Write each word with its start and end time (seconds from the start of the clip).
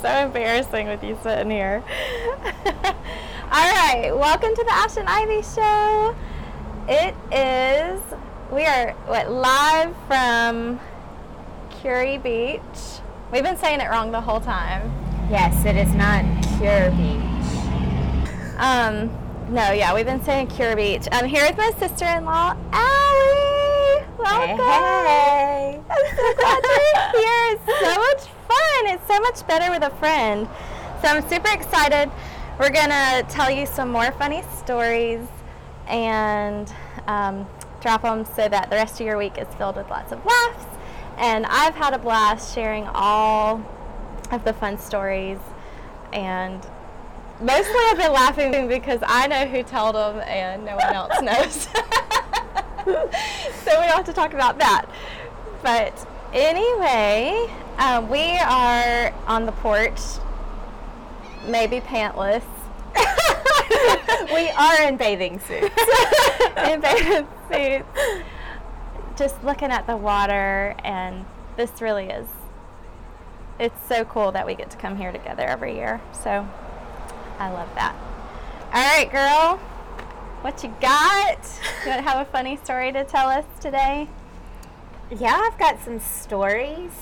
so 0.00 0.08
embarrassing 0.08 0.86
with 0.86 1.02
you 1.02 1.18
sitting 1.22 1.50
here. 1.50 1.82
All 2.84 2.92
right, 3.50 4.12
welcome 4.14 4.54
to 4.54 4.64
the 4.64 4.72
Ash 4.72 4.96
and 4.96 5.08
Ivy 5.08 5.42
Show. 5.42 6.14
It 6.88 7.14
is, 7.32 8.00
we 8.52 8.64
are 8.64 8.92
what, 9.06 9.30
live 9.30 9.96
from 10.06 10.78
Kure 11.70 12.18
Beach. 12.20 12.60
We've 13.32 13.42
been 13.42 13.56
saying 13.56 13.80
it 13.80 13.90
wrong 13.90 14.12
the 14.12 14.20
whole 14.20 14.40
time. 14.40 14.92
Yes, 15.30 15.64
it 15.64 15.76
is 15.76 15.92
not 15.94 16.24
Cure 16.58 16.90
Beach. 16.92 17.18
Um, 18.58 19.10
no, 19.52 19.72
yeah, 19.72 19.92
we've 19.94 20.06
been 20.06 20.22
saying 20.22 20.46
Cure 20.48 20.76
Beach. 20.76 21.08
I'm 21.10 21.26
here 21.26 21.44
with 21.44 21.56
my 21.56 21.72
sister-in-law, 21.78 22.56
Allie. 22.72 24.06
Welcome. 24.16 24.58
Hey, 24.58 25.02
hey. 25.06 25.82
I'm 25.90 26.16
so 26.16 26.34
glad 26.34 26.62
you're 26.62 27.22
here. 27.22 27.58
It's 27.66 27.80
so 27.80 27.96
much 27.96 28.37
fun. 28.78 28.94
It's 28.94 29.06
so 29.06 29.18
much 29.20 29.46
better 29.46 29.70
with 29.70 29.82
a 29.82 29.94
friend. 29.96 30.48
So 31.02 31.08
I'm 31.08 31.28
super 31.28 31.50
excited. 31.52 32.10
We're 32.58 32.70
gonna 32.70 33.22
tell 33.28 33.50
you 33.50 33.66
some 33.66 33.90
more 33.90 34.10
funny 34.12 34.42
stories 34.56 35.20
and 35.86 36.72
um, 37.06 37.46
drop 37.80 38.02
them 38.02 38.24
so 38.24 38.48
that 38.48 38.70
the 38.70 38.76
rest 38.76 39.00
of 39.00 39.06
your 39.06 39.16
week 39.16 39.38
is 39.38 39.46
filled 39.54 39.76
with 39.76 39.88
lots 39.88 40.12
of 40.12 40.24
laughs. 40.24 40.64
And 41.16 41.46
I've 41.46 41.74
had 41.74 41.94
a 41.94 41.98
blast 41.98 42.54
sharing 42.54 42.84
all 42.94 43.64
of 44.30 44.44
the 44.44 44.52
fun 44.52 44.78
stories 44.78 45.38
and 46.12 46.60
mostly 47.40 47.74
I've 47.90 47.98
been 47.98 48.12
laughing 48.12 48.68
because 48.68 49.00
I 49.06 49.26
know 49.26 49.46
who 49.46 49.62
told 49.62 49.94
them 49.94 50.20
and 50.20 50.64
no 50.64 50.76
one 50.76 50.94
else 50.94 51.22
knows. 51.22 51.62
so 53.64 53.80
we 53.80 53.86
don't 53.86 53.96
have 53.96 54.04
to 54.04 54.12
talk 54.12 54.34
about 54.34 54.58
that. 54.58 54.86
But 55.62 56.06
anyway, 56.32 57.50
um, 57.78 58.08
we 58.08 58.36
are 58.38 59.14
on 59.26 59.46
the 59.46 59.52
porch, 59.52 60.00
maybe 61.46 61.80
pantless. 61.80 62.42
we 64.34 64.48
are 64.50 64.82
in 64.82 64.96
bathing 64.96 65.38
suits. 65.38 65.74
in 66.68 66.80
bathing 66.80 67.26
suits. 67.50 68.24
Just 69.16 69.42
looking 69.44 69.70
at 69.70 69.86
the 69.86 69.96
water, 69.96 70.74
and 70.84 71.24
this 71.56 71.80
really 71.80 72.06
is. 72.06 72.26
It's 73.60 73.88
so 73.88 74.04
cool 74.04 74.32
that 74.32 74.46
we 74.46 74.54
get 74.54 74.70
to 74.70 74.76
come 74.76 74.96
here 74.96 75.12
together 75.12 75.42
every 75.42 75.74
year. 75.74 76.00
So 76.12 76.48
I 77.38 77.50
love 77.50 77.68
that. 77.74 77.94
All 78.72 78.98
right, 78.98 79.10
girl. 79.10 79.56
What 80.42 80.62
you 80.62 80.72
got? 80.80 81.38
You 81.84 81.90
want 81.90 82.04
to 82.04 82.10
have 82.10 82.26
a 82.26 82.30
funny 82.30 82.56
story 82.56 82.92
to 82.92 83.04
tell 83.04 83.28
us 83.28 83.44
today? 83.60 84.08
Yeah, 85.10 85.40
I've 85.42 85.58
got 85.58 85.82
some 85.82 85.98
stories. 85.98 86.92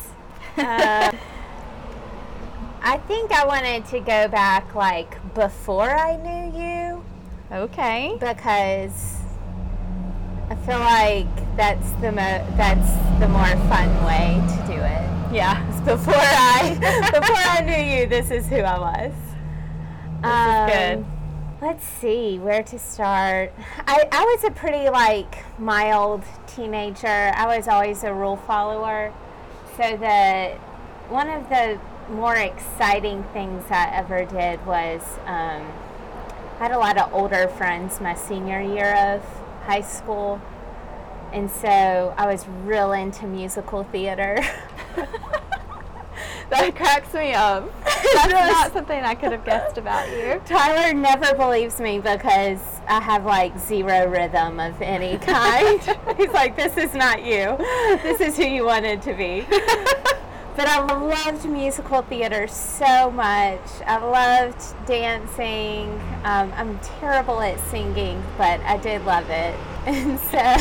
Uh, 0.59 1.13
I 2.83 2.99
think 3.09 3.33
I 3.33 3.45
wanted 3.47 3.85
to 3.87 4.01
go 4.01 4.29
back 4.29 4.75
like 4.75 5.19
before 5.35 5.91
I 5.91 6.17
knew 6.17 6.59
you 6.61 7.05
Okay. 7.51 8.17
because 8.21 9.17
I 10.49 10.55
feel 10.55 10.79
like 10.79 11.57
that's 11.57 11.91
the 12.01 12.13
mo- 12.13 12.47
that's 12.57 13.19
the 13.21 13.29
more 13.29 13.45
fun 13.69 14.05
way 14.05 14.41
to 14.49 14.67
do 14.67 14.79
it. 14.81 15.35
Yeah. 15.35 15.63
Before 15.85 16.15
I 16.17 16.75
before 17.13 17.37
I 17.37 17.61
knew 17.61 18.01
you, 18.01 18.07
this 18.09 18.31
is 18.31 18.47
who 18.49 18.57
I 18.57 18.79
was. 18.79 19.13
Is 19.13 20.75
good. 20.75 20.99
Um, 21.05 21.13
Let's 21.61 21.87
see 21.87 22.39
where 22.39 22.63
to 22.65 22.79
start. 22.79 23.53
I, 23.87 24.09
I 24.13 24.25
was 24.25 24.45
a 24.45 24.51
pretty 24.51 24.91
like 24.91 25.45
mild 25.59 26.23
teenager. 26.47 27.07
I 27.35 27.57
was 27.57 27.67
always 27.69 28.03
a 28.05 28.13
rule 28.13 28.37
follower. 28.37 29.13
So 29.77 29.97
the 29.97 30.57
one 31.09 31.29
of 31.29 31.49
the 31.49 31.79
more 32.11 32.37
exciting 32.37 33.25
things 33.33 33.65
I 33.71 33.91
ever 33.93 34.25
did 34.25 34.65
was 34.67 35.03
um, 35.27 35.71
I 36.59 36.59
had 36.59 36.73
a 36.73 36.79
lot 36.79 36.97
of 36.99 37.13
older 37.13 37.49
friends 37.49 38.01
my 38.01 38.15
senior 38.15 38.61
year 38.61 38.95
of 38.97 39.23
high 39.65 39.83
school, 39.83 40.41
and 41.33 41.51
so 41.51 42.15
I 42.17 42.27
was 42.27 42.47
real 42.65 42.93
into 42.93 43.27
musical 43.27 43.85
theater. 43.85 44.41
That 46.51 46.77
cracks 46.77 47.13
me 47.13 47.33
up. 47.33 47.69
That's 47.85 48.33
not 48.33 48.73
something 48.73 49.03
I 49.03 49.15
could 49.15 49.33
have 49.33 49.45
guessed 49.45 49.79
about 49.79 50.09
you. 50.11 50.41
Tyler 50.47 50.95
never 50.95 51.35
believes 51.35 51.81
me 51.81 51.99
because 51.99 52.76
I 52.89 53.01
have 53.01 53.25
like 53.25 53.59
zero 53.59 54.09
rhythm 54.09 54.61
of 54.61 54.81
any 54.81 55.19
kind. 55.23 55.81
He's 56.17 56.31
like, 56.31 56.57
this 56.57 56.77
is 56.77 56.95
not 56.95 57.25
you. 57.25 57.57
This 58.03 58.21
is 58.21 58.37
who 58.37 58.45
you 58.45 58.65
wanted 58.65 59.03
to 59.03 59.15
be. 59.15 59.47
but 60.57 60.67
I 60.67 60.81
loved 60.81 61.45
musical 61.45 62.03
theater 62.03 62.47
so 62.47 63.11
much. 63.11 63.61
I 63.87 63.99
loved 63.99 64.87
dancing. 64.87 65.91
Um, 66.25 66.53
I'm 66.57 66.79
terrible 67.01 67.41
at 67.41 67.61
singing, 67.69 68.23
but 68.39 68.61
I 68.61 68.79
did 68.79 69.05
love 69.05 69.29
it. 69.31 69.55
And 69.87 70.19
so, 70.19 70.57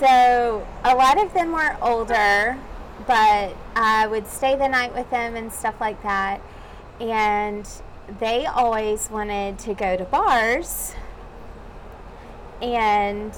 so 0.00 0.66
a 0.82 0.96
lot 0.96 1.22
of 1.22 1.32
them 1.32 1.52
were 1.52 1.76
older, 1.80 2.58
but 3.06 3.54
I 3.76 4.08
would 4.10 4.26
stay 4.26 4.56
the 4.56 4.66
night 4.66 4.92
with 4.92 5.08
them 5.10 5.36
and 5.36 5.52
stuff 5.52 5.80
like 5.80 6.02
that. 6.02 6.40
And 6.98 7.68
they 8.20 8.46
always 8.46 9.10
wanted 9.10 9.58
to 9.60 9.74
go 9.74 9.96
to 9.96 10.04
bars. 10.04 10.94
And 12.60 13.32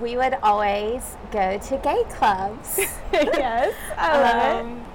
we 0.00 0.16
would 0.16 0.34
always 0.42 1.16
go 1.30 1.58
to 1.58 1.76
gay 1.78 2.04
clubs. 2.10 2.78
yes, 3.12 3.74
I 3.96 4.20
love 4.20 4.66
Um, 4.66 4.86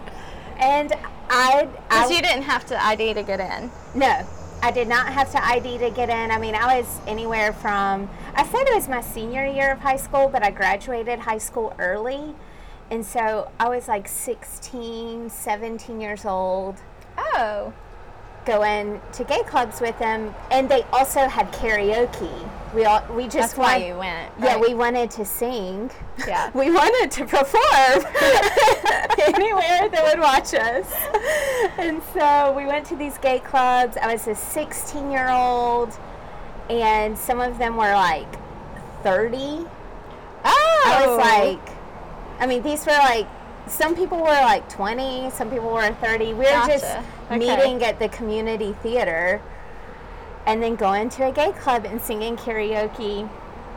And 0.57 0.93
I. 1.29 1.67
I 1.89 2.05
Because 2.05 2.11
you 2.11 2.21
didn't 2.21 2.43
have 2.43 2.65
to 2.67 2.83
ID 2.83 3.13
to 3.15 3.23
get 3.23 3.39
in. 3.39 3.69
no, 3.93 4.25
I 4.63 4.71
did 4.71 4.87
not 4.87 5.07
have 5.13 5.31
to 5.33 5.45
ID 5.45 5.77
to 5.79 5.89
get 5.91 6.09
in. 6.09 6.31
I 6.31 6.39
mean, 6.39 6.55
I 6.55 6.79
was 6.79 6.99
anywhere 7.05 7.53
from, 7.53 8.09
I 8.33 8.45
said 8.45 8.63
it 8.67 8.73
was 8.73 8.87
my 8.87 9.01
senior 9.01 9.45
year 9.45 9.71
of 9.73 9.79
high 9.79 9.97
school, 9.97 10.29
but 10.29 10.43
I 10.43 10.49
graduated 10.51 11.19
high 11.19 11.37
school 11.37 11.75
early. 11.77 12.33
And 12.89 13.05
so 13.05 13.51
I 13.59 13.67
was 13.69 13.87
like 13.87 14.07
16, 14.07 15.29
17 15.29 15.99
years 16.01 16.25
old 16.25 16.81
Oh. 17.17 17.73
Going 18.45 19.01
to 19.13 19.23
gay 19.23 19.43
clubs 19.43 19.81
with 19.81 19.97
them. 19.99 20.33
And 20.51 20.69
they 20.69 20.83
also 20.93 21.27
had 21.27 21.51
karaoke. 21.51 22.49
We 22.73 22.83
all, 22.85 23.03
we 23.13 23.23
just 23.23 23.55
That's 23.55 23.57
why 23.57 23.77
you 23.77 23.95
went. 23.95 24.33
Yeah, 24.39 24.57
we 24.57 24.73
wanted 24.73 25.09
to 25.11 25.25
sing. 25.25 25.91
Yeah. 26.27 26.51
We 26.53 26.71
wanted 26.71 27.11
to 27.11 27.25
perform 27.25 27.63
anywhere 29.33 29.89
that 29.89 30.01
would 30.03 30.19
watch 30.19 30.53
us. 30.53 30.93
And 31.77 32.01
so 32.13 32.53
we 32.55 32.65
went 32.65 32.85
to 32.87 32.95
these 32.95 33.17
gay 33.17 33.39
clubs. 33.39 33.97
I 33.97 34.11
was 34.11 34.27
a 34.27 34.35
16 34.35 35.09
year 35.09 35.29
old, 35.29 35.97
and 36.69 37.17
some 37.17 37.39
of 37.39 37.57
them 37.57 37.77
were 37.77 37.93
like 37.93 38.27
30. 39.03 39.65
Oh. 40.43 40.83
I 40.85 41.07
was 41.07 41.17
like, 41.17 41.75
I 42.39 42.45
mean, 42.45 42.61
these 42.61 42.85
were 42.85 42.91
like, 42.91 43.27
some 43.67 43.95
people 43.95 44.19
were 44.19 44.25
like 44.25 44.67
20, 44.69 45.29
some 45.31 45.49
people 45.49 45.71
were 45.71 45.91
30. 45.93 46.25
We 46.25 46.33
were 46.33 46.43
just 46.67 46.83
Gotcha. 46.83 47.05
Okay. 47.27 47.37
meeting 47.39 47.83
at 47.83 47.99
the 47.99 48.09
community 48.09 48.73
theater 48.83 49.41
and 50.45 50.61
then 50.61 50.75
going 50.75 51.09
to 51.09 51.27
a 51.27 51.31
gay 51.31 51.51
club 51.53 51.85
and 51.85 52.01
singing 52.01 52.37
karaoke. 52.37 53.27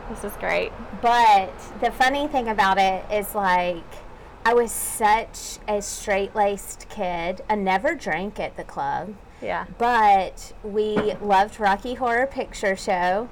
This 0.09 0.23
is 0.23 0.33
great. 0.37 0.71
But 1.01 1.51
the 1.81 1.91
funny 1.91 2.27
thing 2.27 2.47
about 2.47 2.77
it 2.77 3.03
is 3.11 3.33
like 3.33 3.83
I 4.45 4.53
was 4.53 4.71
such 4.71 5.59
a 5.67 5.81
straight 5.81 6.35
laced 6.35 6.87
kid. 6.89 7.41
I 7.49 7.55
never 7.55 7.93
drank 7.95 8.39
at 8.39 8.55
the 8.55 8.63
club, 8.63 9.15
Yeah. 9.41 9.65
but 9.77 10.53
we 10.63 10.95
loved 11.21 11.59
Rocky 11.59 11.95
Horror 11.95 12.27
Picture 12.27 12.75
Show 12.75 13.29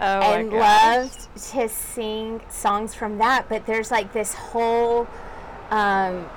Oh 0.00 0.20
and 0.20 0.52
loved 0.52 1.28
to 1.52 1.68
sing 1.68 2.40
songs 2.48 2.94
from 2.94 3.18
that. 3.18 3.48
But 3.48 3.66
there's 3.66 3.90
like 3.90 4.12
this 4.12 4.34
whole 4.34 5.06
um, 5.70 6.28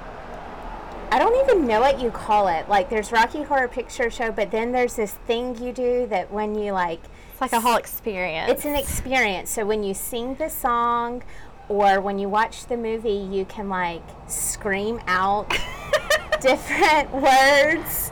I 1.11 1.19
don't 1.19 1.35
even 1.49 1.67
know 1.67 1.79
what 1.79 1.99
you 1.99 2.11
call 2.11 2.47
it. 2.47 2.67
Like 2.67 2.89
there's 2.89 3.11
Rocky 3.11 3.43
Horror 3.43 3.67
Picture 3.67 4.09
Show, 4.09 4.31
but 4.31 4.51
then 4.51 4.71
there's 4.71 4.95
this 4.95 5.13
thing 5.13 5.57
you 5.63 5.71
do 5.71 6.07
that 6.07 6.31
when 6.31 6.55
you 6.55 6.71
like 6.73 6.99
It's 7.31 7.41
like 7.41 7.53
a 7.53 7.59
whole 7.61 7.77
experience. 7.77 8.51
it's 8.51 8.65
an 8.65 8.75
experience. 8.75 9.49
So 9.49 9.65
when 9.65 9.83
you 9.83 9.93
sing 9.93 10.35
the 10.35 10.49
song 10.49 11.23
or 11.69 12.01
when 12.01 12.19
you 12.19 12.27
watch 12.29 12.65
the 12.67 12.77
movie, 12.77 13.11
you 13.11 13.45
can 13.45 13.69
like 13.69 14.03
scream 14.27 14.99
out 15.07 15.49
different 16.41 17.11
words, 17.13 18.11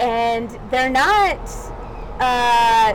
and 0.00 0.48
they're 0.70 0.88
not 0.90 1.38
uh, 2.20 2.92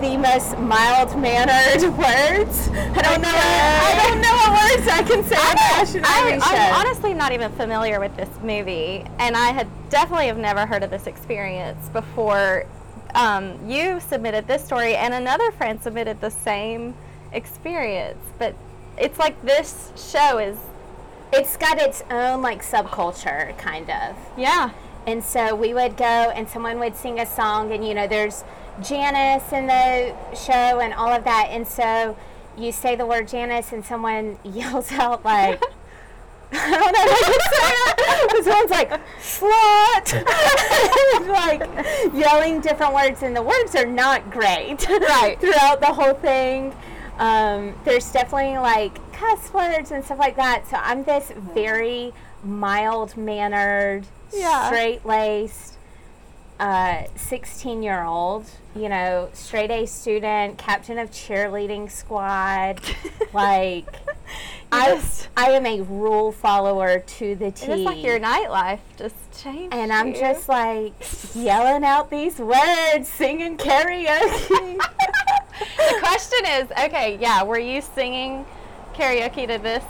the 0.00 0.16
most 0.16 0.58
mild 0.58 1.16
mannered 1.18 1.82
words. 1.96 2.68
I 2.68 3.02
don't 3.02 3.22
know. 3.22 3.30
I 3.32 4.08
don't 4.08 4.20
know 4.20 4.32
what 4.32 4.76
words 4.76 4.88
I 4.88 5.02
can 5.02 5.24
say. 5.24 5.36
on 5.36 5.54
the 5.54 5.62
Ash 5.62 5.94
and 5.94 6.04
I, 6.04 6.28
Ivy 6.28 6.40
show. 6.40 6.46
I'm 6.56 6.86
honestly 6.86 7.14
not 7.14 7.32
even 7.32 7.52
familiar 7.52 8.00
with 8.00 8.16
this 8.16 8.28
movie, 8.42 9.04
and 9.18 9.36
I 9.36 9.52
had 9.52 9.68
definitely 9.88 10.26
have 10.26 10.38
never 10.38 10.66
heard 10.66 10.82
of 10.82 10.90
this 10.90 11.06
experience 11.06 11.88
before. 11.90 12.66
Um, 13.14 13.58
you 13.68 14.00
submitted 14.00 14.46
this 14.46 14.64
story, 14.64 14.96
and 14.96 15.14
another 15.14 15.50
friend 15.52 15.80
submitted 15.80 16.20
the 16.20 16.30
same 16.30 16.94
experience, 17.32 18.18
but 18.38 18.54
it's 18.98 19.18
like 19.18 19.40
this 19.42 19.92
show 19.96 20.38
is 20.38 20.56
it's 21.32 21.56
got 21.56 21.78
its 21.78 22.02
own 22.10 22.42
like 22.42 22.62
subculture, 22.62 23.56
kind 23.58 23.88
of. 23.90 24.16
Yeah. 24.36 24.70
And 25.06 25.22
so 25.22 25.54
we 25.54 25.72
would 25.72 25.96
go 25.96 26.04
and 26.04 26.48
someone 26.48 26.80
would 26.80 26.96
sing 26.96 27.20
a 27.20 27.26
song, 27.26 27.72
and 27.72 27.86
you 27.86 27.94
know, 27.94 28.06
there's 28.06 28.44
Janice 28.82 29.52
in 29.52 29.66
the 29.66 30.14
show 30.34 30.80
and 30.80 30.92
all 30.94 31.10
of 31.12 31.24
that. 31.24 31.48
And 31.50 31.66
so 31.66 32.16
you 32.56 32.72
say 32.72 32.96
the 32.96 33.06
word 33.06 33.28
Janice, 33.28 33.72
and 33.72 33.84
someone 33.84 34.38
yells 34.44 34.90
out, 34.92 35.24
like, 35.24 35.62
I 36.52 36.70
don't 36.70 36.92
know 36.92 37.00
how 38.06 38.26
to 38.28 38.42
say 38.42 38.50
Someone's 38.50 38.70
like, 38.70 38.90
slut. 39.20 40.24
like 41.28 42.14
yelling 42.14 42.60
different 42.60 42.94
words, 42.94 43.22
and 43.22 43.34
the 43.36 43.42
words 43.42 43.74
are 43.74 43.86
not 43.86 44.30
great. 44.30 44.86
Right. 44.88 45.36
Throughout 45.40 45.80
the 45.80 45.92
whole 45.92 46.14
thing. 46.14 46.74
Um, 47.18 47.74
there's 47.84 48.10
definitely 48.12 48.58
like 48.58 49.12
cuss 49.12 49.52
words 49.52 49.90
and 49.90 50.04
stuff 50.04 50.18
like 50.18 50.36
that. 50.36 50.68
So 50.68 50.76
I'm 50.76 51.02
this 51.04 51.32
very 51.54 52.12
mild 52.44 53.16
mannered, 53.16 54.04
Yeah. 54.32 54.66
straight 54.66 55.04
laced, 55.06 55.75
uh, 56.58 57.04
16 57.16 57.82
year 57.82 58.02
old, 58.04 58.46
you 58.74 58.88
know, 58.88 59.28
straight 59.32 59.70
A 59.70 59.86
student, 59.86 60.58
captain 60.58 60.98
of 60.98 61.10
cheerleading 61.10 61.90
squad. 61.90 62.80
like, 63.32 63.86
I, 64.72 64.94
just- 64.94 65.28
I 65.36 65.50
am 65.50 65.66
a 65.66 65.82
rule 65.82 66.32
follower 66.32 67.00
to 67.00 67.34
the 67.34 67.50
T. 67.50 67.66
It's 67.72 67.82
like 67.84 68.02
your 68.02 68.18
nightlife 68.18 68.80
just 68.96 69.14
changed. 69.42 69.74
and 69.74 69.92
I'm 69.92 70.08
you. 70.08 70.18
just 70.18 70.48
like 70.48 70.92
yelling 71.34 71.84
out 71.84 72.10
these 72.10 72.38
words, 72.38 73.08
singing 73.08 73.56
karaoke. 73.56 74.78
the 75.78 75.98
question 76.00 76.38
is, 76.48 76.70
okay, 76.72 77.18
yeah, 77.20 77.42
were 77.42 77.58
you 77.58 77.80
singing 77.80 78.44
karaoke 78.94 79.46
to 79.46 79.58
this 79.58 79.84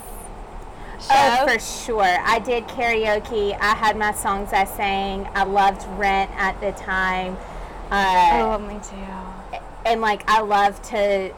show? 0.99 1.07
Oh, 1.11 1.47
for 1.47 1.59
sure. 1.59 2.03
I 2.03 2.39
did 2.39 2.67
karaoke. 2.67 3.57
I 3.59 3.75
had 3.75 3.97
my 3.97 4.13
songs 4.13 4.53
I 4.53 4.65
sang. 4.65 5.29
I 5.33 5.43
loved 5.43 5.85
Rent 5.99 6.31
at 6.35 6.59
the 6.61 6.71
time. 6.71 7.37
Uh, 7.89 8.29
oh, 8.33 8.59
me 8.59 8.79
too. 8.83 9.59
and 9.85 10.01
like 10.01 10.29
I 10.29 10.41
love 10.41 10.81
to 10.89 11.33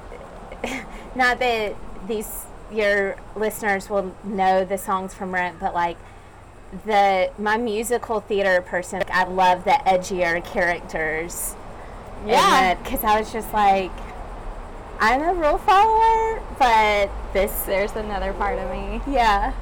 not 1.15 1.39
that 1.39 1.75
these 2.07 2.45
your 2.71 3.15
listeners 3.35 3.89
will 3.89 4.15
know 4.23 4.65
the 4.65 4.77
songs 4.77 5.13
from 5.13 5.33
Rent, 5.33 5.59
but 5.59 5.73
like 5.73 5.97
the 6.85 7.31
my 7.38 7.57
musical 7.57 8.19
theater 8.19 8.62
person, 8.62 9.00
like, 9.00 9.12
I 9.12 9.25
love 9.25 9.63
the 9.63 9.79
edgier 9.85 10.44
characters. 10.44 11.55
Yeah. 12.25 12.75
because 12.75 13.03
I 13.03 13.19
was 13.19 13.31
just 13.31 13.53
like, 13.53 13.91
I'm 15.00 15.22
a 15.22 15.34
rule 15.34 15.57
follower, 15.60 16.42
but 16.57 17.10
this, 17.34 17.51
There's 17.63 17.96
another 17.96 18.34
part 18.34 18.60
of 18.60 18.69
me. 18.69 19.01
yeah, 19.07 19.54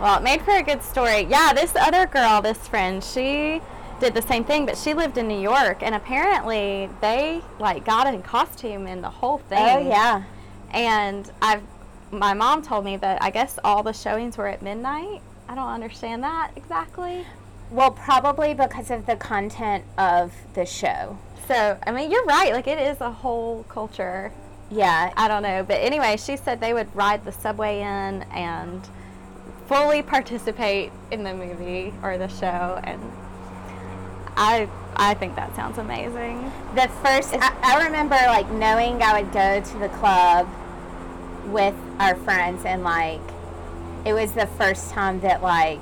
Well, 0.00 0.18
it 0.18 0.22
made 0.22 0.42
for 0.42 0.56
a 0.56 0.62
good 0.62 0.82
story. 0.82 1.20
Yeah, 1.20 1.52
this 1.52 1.76
other 1.76 2.06
girl, 2.06 2.42
this 2.42 2.58
friend, 2.66 3.02
she 3.02 3.60
did 4.00 4.14
the 4.14 4.22
same 4.22 4.42
thing, 4.44 4.66
but 4.66 4.76
she 4.76 4.92
lived 4.94 5.16
in 5.18 5.28
New 5.28 5.40
York, 5.40 5.82
and 5.82 5.94
apparently 5.94 6.90
they 7.00 7.42
like 7.60 7.84
got 7.84 8.12
in 8.12 8.22
costume 8.22 8.86
and 8.88 9.04
the 9.04 9.10
whole 9.10 9.40
oh, 9.44 9.48
thing. 9.48 9.58
oh 9.60 9.88
yeah, 9.88 10.24
And 10.72 11.30
I've, 11.40 11.62
my 12.10 12.34
mom 12.34 12.62
told 12.62 12.84
me 12.84 12.96
that 12.96 13.22
I 13.22 13.30
guess 13.30 13.60
all 13.62 13.84
the 13.84 13.92
showings 13.92 14.36
were 14.36 14.48
at 14.48 14.62
midnight. 14.62 15.22
I 15.48 15.54
don't 15.54 15.68
understand 15.68 16.24
that 16.24 16.50
exactly. 16.56 17.24
well, 17.70 17.92
probably 17.92 18.52
because 18.54 18.90
of 18.90 19.06
the 19.06 19.14
content 19.16 19.84
of 19.96 20.32
the 20.54 20.66
show. 20.66 21.18
So, 21.46 21.78
I 21.86 21.92
mean, 21.92 22.10
you're 22.10 22.24
right. 22.24 22.52
Like, 22.52 22.66
it 22.66 22.78
is 22.78 23.00
a 23.00 23.10
whole 23.10 23.64
culture. 23.68 24.32
Yeah, 24.72 25.12
I 25.18 25.28
don't 25.28 25.42
know. 25.42 25.62
But 25.62 25.80
anyway, 25.80 26.16
she 26.16 26.36
said 26.38 26.60
they 26.60 26.72
would 26.72 26.94
ride 26.96 27.26
the 27.26 27.32
subway 27.32 27.80
in 27.80 28.22
and 28.32 28.88
fully 29.66 30.00
participate 30.02 30.90
in 31.10 31.24
the 31.24 31.34
movie 31.34 31.92
or 32.02 32.16
the 32.16 32.28
show. 32.28 32.80
And 32.82 33.00
I, 34.34 34.68
I 34.96 35.12
think 35.14 35.36
that 35.36 35.54
sounds 35.54 35.76
amazing. 35.76 36.50
the 36.74 36.88
first 37.02 37.34
I, 37.34 37.54
I 37.62 37.84
remember 37.84 38.14
like 38.14 38.50
knowing 38.50 39.02
I 39.02 39.20
would 39.20 39.32
go 39.32 39.60
to 39.60 39.78
the 39.78 39.90
club 39.90 40.48
with 41.46 41.74
our 41.98 42.14
friends 42.16 42.64
and 42.64 42.82
like 42.82 43.20
it 44.06 44.14
was 44.14 44.32
the 44.32 44.46
first 44.46 44.90
time 44.90 45.20
that 45.20 45.42
like 45.42 45.80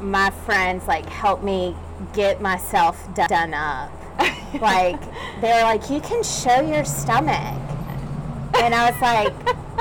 my 0.00 0.30
friends 0.30 0.86
like 0.86 1.06
helped 1.06 1.42
me 1.42 1.74
get 2.12 2.40
myself 2.40 3.12
done 3.14 3.52
up 3.52 3.90
like 4.60 5.00
they 5.40 5.52
were 5.52 5.62
like 5.62 5.90
you 5.90 6.00
can 6.00 6.22
show 6.22 6.60
your 6.60 6.84
stomach 6.84 7.69
and 8.60 8.74
I 8.74 8.90
was 8.90 9.00
like 9.00 9.32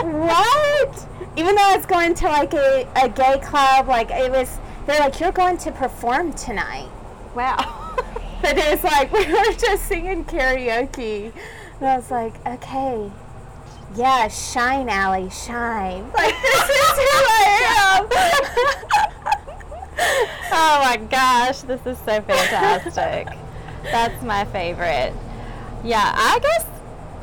what 0.03 1.07
even 1.37 1.55
though 1.55 1.61
I 1.61 1.75
was 1.77 1.85
going 1.85 2.13
to 2.15 2.25
like 2.25 2.53
a, 2.53 2.87
a 2.95 3.09
gay 3.09 3.39
club 3.43 3.87
like 3.87 4.09
it 4.11 4.31
was 4.31 4.57
they're 4.85 4.99
like 4.99 5.19
you're 5.19 5.31
going 5.31 5.57
to 5.59 5.71
perform 5.71 6.33
tonight 6.33 6.89
Wow. 7.35 7.95
but 8.41 8.57
it 8.57 8.71
was 8.71 8.83
like 8.83 9.11
we 9.13 9.25
were 9.31 9.53
just 9.53 9.85
singing 9.85 10.25
karaoke. 10.25 11.31
And 11.79 11.87
I 11.87 11.95
was 11.95 12.09
like, 12.11 12.33
okay, 12.45 13.09
yeah, 13.95 14.27
shine, 14.27 14.89
Allie, 14.89 15.29
shine. 15.29 16.11
Like 16.13 16.35
this 16.41 16.69
is 16.69 16.97
who 16.97 17.23
I 17.29 17.95
am. 17.95 18.07
oh 20.51 20.79
my 20.83 20.97
gosh, 21.09 21.61
this 21.61 21.85
is 21.85 21.97
so 21.99 22.21
fantastic. 22.21 23.27
That's 23.83 24.21
my 24.23 24.43
favorite. 24.45 25.13
Yeah, 25.83 26.11
I 26.13 26.39
guess 26.39 26.65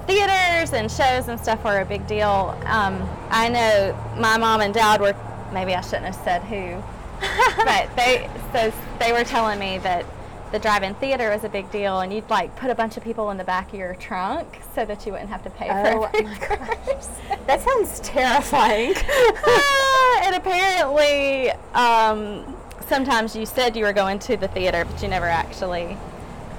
theaters 0.06 0.72
and 0.72 0.90
shows 0.90 1.28
and 1.28 1.38
stuff 1.38 1.64
were 1.64 1.80
a 1.80 1.84
big 1.84 2.06
deal. 2.06 2.58
Um, 2.64 3.08
I 3.30 3.48
know 3.48 3.98
my 4.18 4.36
mom 4.38 4.60
and 4.60 4.72
dad 4.72 5.00
were, 5.00 5.14
maybe 5.52 5.74
I 5.74 5.80
shouldn't 5.80 6.06
have 6.06 6.14
said 6.14 6.42
who, 6.42 6.82
but 7.64 7.94
they 7.96 8.28
so 8.52 8.72
they 8.98 9.12
were 9.12 9.24
telling 9.24 9.58
me 9.58 9.78
that 9.78 10.04
the 10.52 10.58
drive-in 10.58 10.94
theater 10.94 11.30
was 11.30 11.44
a 11.44 11.48
big 11.48 11.70
deal, 11.70 12.00
and 12.00 12.12
you'd 12.12 12.30
like 12.30 12.54
put 12.56 12.70
a 12.70 12.74
bunch 12.74 12.96
of 12.96 13.02
people 13.02 13.30
in 13.30 13.36
the 13.36 13.44
back 13.44 13.68
of 13.72 13.74
your 13.74 13.94
trunk 13.96 14.60
so 14.74 14.84
that 14.84 15.04
you 15.04 15.12
wouldn't 15.12 15.30
have 15.30 15.42
to 15.42 15.50
pay 15.50 15.68
Oh 15.68 16.02
for 16.02 16.16
every 16.16 16.22
my 16.22 16.36
person. 16.36 17.38
That 17.46 17.60
sounds 17.62 18.00
terrifying. 18.00 18.94
Ah, 18.96 20.22
and 20.26 20.36
apparently, 20.36 21.50
um, 21.74 22.56
sometimes 22.86 23.34
you 23.34 23.44
said 23.44 23.76
you 23.76 23.84
were 23.84 23.92
going 23.92 24.18
to 24.20 24.36
the 24.36 24.48
theater, 24.48 24.84
but 24.84 25.02
you 25.02 25.08
never 25.08 25.26
actually 25.26 25.96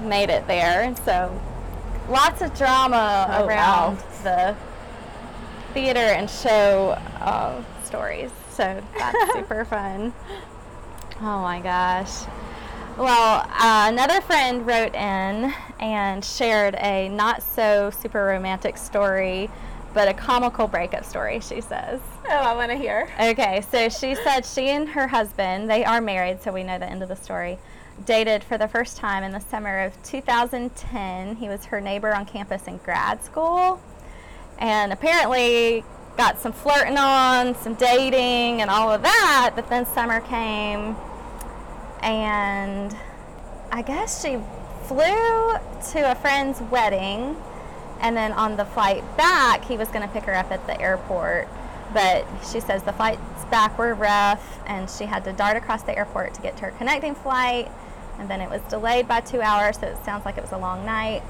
made 0.01 0.29
it 0.29 0.45
there. 0.47 0.81
And 0.81 0.97
so, 1.00 1.39
lots 2.09 2.42
of 2.42 2.56
drama 2.57 3.27
Oh, 3.30 3.45
around 3.45 3.98
wow. 3.98 4.04
the 4.24 4.56
theater 5.74 6.00
and 6.00 6.30
show 6.30 6.92
uh, 7.21 7.62
stories. 7.83 8.31
So 8.51 8.81
that's 8.98 9.33
super 9.33 9.65
fun. 9.65 10.13
Oh 11.21 11.42
my 11.42 11.59
gosh. 11.62 12.12
Well, 12.98 13.46
uh, 13.48 13.86
another 13.91 14.22
friend 14.22 14.65
wrote 14.65 14.96
in 14.96 15.53
and 15.79 16.25
shared 16.25 16.75
a 16.75 17.10
not 17.10 17.43
so 17.43 17.91
super 17.91 18.25
romantic 18.25 18.75
story, 18.77 19.51
but 19.93 20.08
a 20.08 20.13
comical 20.15 20.67
breakup 20.67 21.05
story, 21.05 21.39
she 21.39 21.62
says. 21.62 22.00
oh, 22.27 22.31
I 22.31 22.55
want 22.55 22.72
to 22.72 22.77
hear. 22.77 23.08
Okay, 23.20 23.62
so 23.70 23.89
she 23.89 24.15
said 24.15 24.46
she 24.46 24.70
and 24.70 24.89
her 24.89 25.08
husband, 25.08 25.70
they 25.70 25.86
are 25.86 26.01
married, 26.01 26.41
so 26.41 26.51
we 26.51 26.63
know 26.63 26.79
the 26.79 26.89
end 26.89 27.03
of 27.03 27.10
the 27.10 27.15
story, 27.15 27.60
dated 28.06 28.44
for 28.44 28.58
the 28.58 28.68
first 28.68 28.98
time 28.98 29.24
in 29.24 29.32
the 29.32 29.39
summer 29.39 29.80
of 29.80 30.01
2010. 30.04 31.36
He 31.36 31.50
was 31.50 31.66
her 31.66 31.82
neighbor 31.82 32.13
on 32.13 32.25
campus 32.25 32.68
in 32.68 32.77
grad 32.77 33.24
school, 33.24 33.82
and 34.60 34.94
apparently 34.94 35.84
got 36.18 36.39
some 36.39 36.51
flirting 36.51 36.98
on, 36.98 37.56
some 37.56 37.75
dating, 37.75 38.62
and 38.62 38.70
all 38.70 38.92
of 38.92 39.01
that. 39.04 39.54
But 39.56 39.70
then 39.70 39.86
summer 39.86 40.22
came, 40.22 40.96
and 42.01 42.96
I 43.72 43.82
guess 43.82 44.24
she 44.24 44.38
flew 44.84 45.58
to 45.92 46.12
a 46.12 46.16
friend's 46.16 46.62
wedding 46.62 47.36
and 48.00 48.16
then 48.16 48.32
on 48.34 48.58
the 48.58 48.66
flight 48.66 49.04
back, 49.18 49.66
he 49.66 49.77
was 49.77 49.88
going 49.89 50.01
to 50.01 50.08
pick 50.08 50.24
her 50.24 50.36
up 50.36 50.51
at 50.51 50.66
the 50.68 50.80
airport. 50.80 51.48
But 51.94 52.27
she 52.51 52.60
says 52.60 52.84
the 52.84 52.94
flights 52.94 53.22
back 53.50 53.77
were 53.77 53.94
rough, 53.94 54.60
and 54.68 54.89
she 54.89 55.06
had 55.06 55.24
to 55.24 55.34
dart 55.34 55.58
across 55.58 55.84
the 55.84 55.98
airport 55.98 56.34
to 56.36 56.42
get 56.42 56.58
to 56.58 56.66
her 56.66 56.72
connecting 56.72 57.16
flight. 57.16 57.72
And 58.19 58.29
then 58.29 58.41
it 58.41 58.50
was 58.50 58.62
delayed 58.63 59.07
by 59.07 59.21
two 59.21 59.41
hours, 59.41 59.79
so 59.79 59.88
it 59.88 60.03
sounds 60.03 60.25
like 60.25 60.38
it 60.38 60.41
was 60.41 60.51
a 60.51 60.57
long 60.57 60.86
night. 60.86 61.21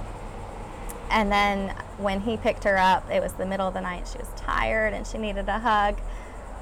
And 1.10 1.32
then 1.32 1.70
when 1.98 2.22
he 2.22 2.38
picked 2.38 2.64
her 2.64 2.78
up, 2.78 3.10
it 3.12 3.22
was 3.22 3.34
the 3.34 3.46
middle 3.46 3.68
of 3.68 3.74
the 3.74 3.82
night. 3.82 4.08
She 4.12 4.18
was 4.18 4.30
tired 4.36 4.94
and 4.94 5.06
she 5.06 5.18
needed 5.18 5.48
a 5.48 5.60
hug. 5.60 6.00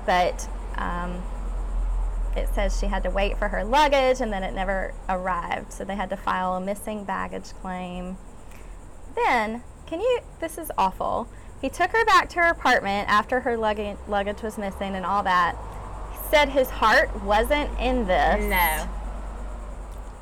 But 0.05 0.47
um, 0.75 1.23
it 2.35 2.47
says 2.53 2.79
she 2.79 2.87
had 2.87 3.03
to 3.03 3.09
wait 3.09 3.37
for 3.37 3.47
her 3.47 3.63
luggage 3.63 4.21
and 4.21 4.31
then 4.31 4.43
it 4.43 4.53
never 4.53 4.93
arrived. 5.09 5.73
So 5.73 5.83
they 5.83 5.95
had 5.95 6.09
to 6.09 6.17
file 6.17 6.55
a 6.55 6.61
missing 6.61 7.03
baggage 7.03 7.53
claim. 7.61 8.17
Then, 9.15 9.63
can 9.87 9.99
you, 10.01 10.19
this 10.39 10.57
is 10.57 10.71
awful. 10.77 11.27
He 11.61 11.69
took 11.69 11.91
her 11.91 12.05
back 12.05 12.29
to 12.29 12.39
her 12.39 12.49
apartment 12.49 13.09
after 13.09 13.39
her 13.41 13.57
luggage, 13.57 13.97
luggage 14.07 14.41
was 14.43 14.57
missing 14.57 14.95
and 14.95 15.05
all 15.05 15.23
that. 15.23 15.55
He 16.11 16.17
said 16.29 16.49
his 16.49 16.69
heart 16.69 17.23
wasn't 17.23 17.69
in 17.79 18.05
this. 18.05 18.43
No. 18.43 18.89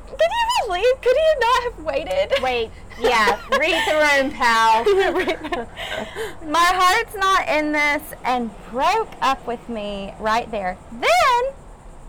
Can 0.06 0.16
you 0.18 0.66
believe? 0.66 1.00
Could 1.02 1.16
he 1.16 1.34
not 1.40 1.62
have 1.64 1.84
waited? 1.84 2.42
Wait, 2.42 2.70
Yeah, 3.00 3.38
read 3.58 3.82
the 3.88 3.94
room, 4.22 4.30
pal. 4.32 4.84
My 6.50 6.64
heart's 6.74 7.14
not 7.16 7.48
in 7.48 7.72
this 7.72 8.02
and 8.24 8.50
broke 8.70 9.10
up 9.20 9.46
with 9.46 9.68
me 9.68 10.14
right 10.20 10.50
there. 10.50 10.76
Then, 10.92 11.54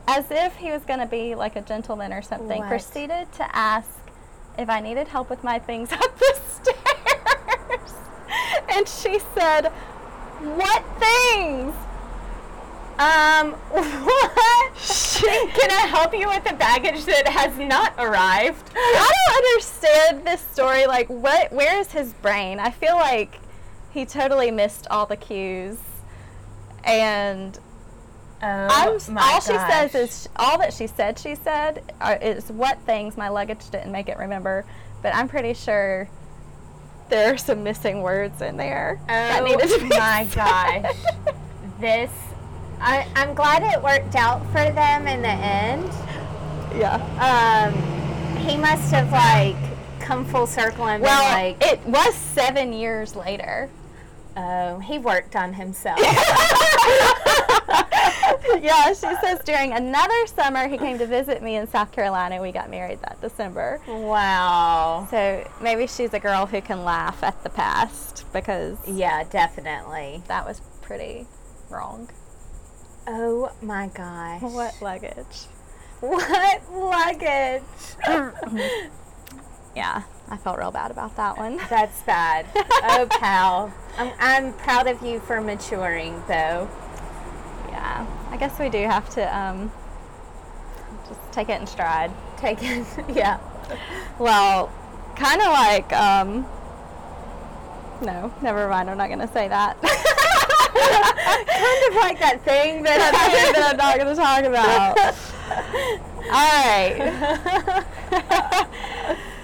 as 0.07 0.25
if 0.29 0.55
he 0.57 0.71
was 0.71 0.83
going 0.83 0.99
to 0.99 1.05
be 1.05 1.35
like 1.35 1.55
a 1.55 1.61
gentleman 1.61 2.11
or 2.13 2.21
something, 2.21 2.59
What? 2.59 2.67
proceeded 2.69 3.31
to 3.33 3.55
ask 3.55 3.89
if 4.57 4.69
I 4.69 4.79
needed 4.79 5.07
help 5.07 5.29
with 5.29 5.43
my 5.43 5.59
things 5.59 5.91
up 5.93 6.17
the 6.19 6.35
stairs. 6.47 7.93
and 8.69 8.87
she 8.87 9.19
said, 9.33 9.67
What 10.41 10.83
things? 10.99 11.73
Um, 12.97 13.51
what? 13.71 14.77
Can 15.53 15.71
I 15.71 15.87
help 15.87 16.13
you 16.13 16.27
with 16.27 16.43
the 16.43 16.53
baggage 16.53 17.05
that 17.05 17.27
has 17.27 17.57
not 17.57 17.93
arrived? 17.97 18.71
I 18.75 19.11
don't 19.27 19.45
understand 19.45 20.25
this 20.27 20.41
story. 20.41 20.85
Like, 20.87 21.07
what? 21.09 21.51
Where 21.51 21.79
is 21.79 21.91
his 21.91 22.13
brain? 22.13 22.59
I 22.59 22.71
feel 22.71 22.95
like 22.95 23.39
he 23.91 24.05
totally 24.05 24.51
missed 24.51 24.87
all 24.89 25.05
the 25.05 25.17
cues, 25.17 25.77
and 26.83 27.57
Oh, 28.43 28.99
all 29.17 29.39
she 29.41 29.57
says 29.57 29.95
is 29.95 30.29
all 30.35 30.57
that 30.59 30.73
she 30.73 30.87
said. 30.87 31.17
She 31.17 31.35
said 31.35 31.81
are, 32.01 32.17
is 32.17 32.51
what 32.51 32.77
things 32.81 33.17
my 33.17 33.29
luggage 33.29 33.69
didn't 33.71 33.91
make 33.91 34.09
it 34.09 34.17
remember, 34.17 34.65
but 35.01 35.15
I'm 35.15 35.27
pretty 35.27 35.53
sure 35.53 36.09
there 37.09 37.33
are 37.33 37.37
some 37.37 37.63
missing 37.63 38.01
words 38.01 38.41
in 38.41 38.57
there 38.57 38.99
that 39.07 39.41
Oh 39.41 39.45
needed 39.45 39.69
to 39.69 39.79
be 39.79 39.89
my 39.89 40.27
said. 40.29 40.83
gosh. 40.83 40.95
this. 41.79 42.11
I, 42.81 43.07
I'm 43.15 43.33
glad 43.33 43.63
it 43.63 43.81
worked 43.81 44.15
out 44.15 44.45
for 44.47 44.69
them 44.71 45.07
in 45.07 45.21
the 45.21 45.27
end. 45.29 45.89
yeah. 46.77 46.99
Um, 47.71 47.73
he 48.37 48.57
must 48.57 48.91
have 48.91 49.11
like 49.11 49.55
come 49.99 50.23
full 50.25 50.45
circle 50.47 50.85
and 50.87 51.01
Well, 51.01 51.23
been 51.23 51.57
like, 51.59 51.63
it 51.65 51.79
was 51.87 52.13
seven 52.15 52.73
years 52.73 53.15
later. 53.15 53.69
oh, 54.37 54.79
he 54.79 54.97
worked 54.99 55.35
on 55.35 55.53
himself. 55.53 55.99
yeah, 58.61 58.87
she 58.93 59.15
says 59.21 59.39
during 59.45 59.71
another 59.73 60.27
summer 60.27 60.67
he 60.67 60.77
came 60.77 60.97
to 60.99 61.07
visit 61.07 61.41
me 61.41 61.55
in 61.55 61.67
South 61.67 61.91
Carolina. 61.91 62.41
We 62.41 62.51
got 62.51 62.69
married 62.69 63.01
that 63.01 63.19
December. 63.21 63.81
wow. 63.87 65.07
So 65.09 65.49
maybe 65.61 65.87
she's 65.87 66.13
a 66.13 66.19
girl 66.19 66.45
who 66.45 66.61
can 66.61 66.83
laugh 66.83 67.23
at 67.23 67.41
the 67.43 67.49
past 67.49 68.25
because 68.33 68.77
Yeah, 68.87 69.23
definitely. 69.23 70.21
that 70.27 70.45
was 70.45 70.61
pretty 70.81 71.25
wrong. 71.69 72.09
Oh 73.07 73.51
my 73.61 73.87
gosh. 73.87 74.41
What 74.41 74.81
luggage? 74.81 75.45
What 76.01 76.61
luggage? 76.71 77.63
Yeah, 79.75 80.03
I 80.29 80.37
felt 80.37 80.57
real 80.57 80.71
bad 80.71 80.89
about 80.89 81.17
that 81.17 81.37
one. 81.37 81.57
That's 81.69 82.01
bad. 82.03 82.45
Oh, 82.55 83.07
pal. 83.09 83.73
I'm, 83.97 84.13
I'm 84.19 84.53
proud 84.53 84.87
of 84.87 85.01
you 85.01 85.19
for 85.19 85.41
maturing, 85.41 86.23
though. 86.27 86.69
Yeah, 87.67 88.07
I 88.29 88.37
guess 88.37 88.57
we 88.57 88.69
do 88.69 88.83
have 88.83 89.09
to 89.11 89.37
um, 89.37 89.71
just 91.09 91.19
take 91.33 91.49
it 91.49 91.59
in 91.59 91.67
stride. 91.67 92.11
Take 92.37 92.59
it. 92.61 92.85
Yeah. 93.13 93.39
Well, 94.17 94.71
kind 95.17 95.41
of 95.41 95.47
like 95.47 95.91
um, 95.91 96.45
no, 98.01 98.33
never 98.41 98.67
mind. 98.69 98.89
I'm 98.89 98.97
not 98.97 99.09
gonna 99.09 99.31
say 99.31 99.47
that. 99.49 99.77
Kind 100.75 101.89
of 101.89 101.95
like 101.95 102.19
that 102.19 102.41
thing 102.43 102.83
that 102.83 102.99
that 102.99 103.51
that 103.55 103.71
I'm 103.71 103.77
not 103.77 103.97
gonna 103.97 104.15
talk 104.15 104.43
about. 104.43 104.97
All 106.25 106.31
right. 106.31 106.97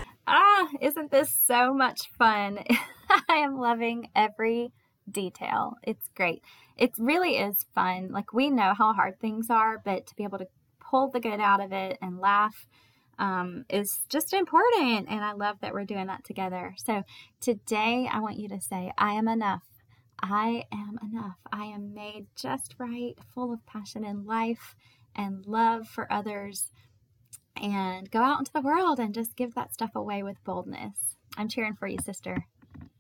ah, 0.28 0.68
isn't 0.82 1.12
this 1.12 1.32
so 1.32 1.74
much 1.74 2.10
fun? 2.18 2.60
I 3.30 3.36
am 3.36 3.60
loving 3.60 4.10
every 4.16 4.72
detail. 5.10 5.76
It's 5.84 6.10
great. 6.16 6.44
It 6.78 6.92
really 6.98 7.38
is 7.38 7.66
fun. 7.76 8.10
Like 8.12 8.34
we 8.34 8.50
know 8.50 8.74
how 8.76 8.94
hard 8.94 9.20
things 9.20 9.50
are, 9.50 9.80
but 9.84 10.08
to 10.08 10.16
be 10.16 10.24
able 10.24 10.40
to 10.40 10.48
pull 10.80 11.10
the 11.10 11.20
good 11.20 11.40
out 11.40 11.64
of 11.64 11.72
it 11.72 11.98
and 12.02 12.20
laugh 12.20 12.66
um, 13.20 13.66
is 13.70 14.00
just 14.10 14.34
important. 14.34 15.08
And 15.10 15.24
I 15.24 15.34
love 15.34 15.58
that 15.62 15.74
we're 15.74 15.86
doing 15.86 16.08
that 16.08 16.24
together. 16.24 16.74
So 16.78 17.04
today 17.40 18.10
I 18.12 18.20
want 18.20 18.40
you 18.40 18.50
to 18.50 18.60
say, 18.60 18.92
I 18.98 19.14
am 19.14 19.28
enough. 19.28 19.64
I 20.22 20.66
am 20.72 21.00
enough. 21.02 21.38
I 21.52 21.66
am 21.66 21.94
made 21.94 22.28
just 22.36 22.76
right, 22.78 23.16
full 23.34 23.52
of 23.52 23.66
passion 23.66 24.06
in 24.06 24.26
life 24.26 24.76
and 25.16 25.46
love 25.46 25.88
for 25.88 26.12
others. 26.12 26.72
And 27.56 28.10
go 28.10 28.22
out 28.22 28.40
into 28.40 28.54
the 28.54 28.62
world 28.62 29.00
and 29.00 29.14
just 29.14 29.36
give 29.36 29.56
that 29.56 29.74
stuff 29.74 29.96
away 29.96 30.24
with 30.24 30.44
boldness. 30.44 31.16
I'm 31.38 31.48
cheering 31.48 31.76
for 31.76 31.88
you, 31.88 31.98
sister. 32.04 32.46